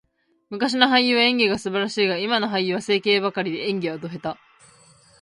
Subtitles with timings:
[0.49, 4.39] 昔の俳優は演技が素晴らしいが、今の俳優は整形ばかりで、演技はド下手。